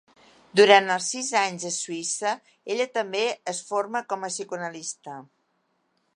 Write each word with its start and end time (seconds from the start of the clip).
Durant 0.59 0.87
els 0.93 1.09
sis 1.15 1.29
anys 1.41 1.67
a 1.69 1.71
Suïssa 1.75 2.33
ella 2.77 2.89
també 2.97 3.23
es 3.55 3.61
forma 3.69 4.05
com 4.15 4.27
a 4.29 4.33
psicoanalista. 4.35 5.21